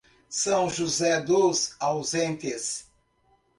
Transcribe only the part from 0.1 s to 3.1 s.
São José dos Ausentes